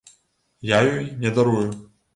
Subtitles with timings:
[0.71, 1.65] Я ёй не дарую!